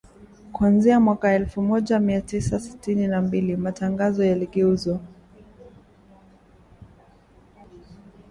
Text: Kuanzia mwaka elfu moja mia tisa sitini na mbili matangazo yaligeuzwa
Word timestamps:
Kuanzia 0.51 0.99
mwaka 0.99 1.31
elfu 1.33 1.61
moja 1.61 1.99
mia 1.99 2.21
tisa 2.21 2.59
sitini 2.59 3.07
na 3.07 3.21
mbili 3.21 3.57
matangazo 3.57 4.25
yaligeuzwa 4.25 4.99